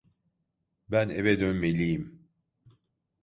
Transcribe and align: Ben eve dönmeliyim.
Ben 0.91 1.09
eve 1.09 1.39
dönmeliyim. 1.39 2.27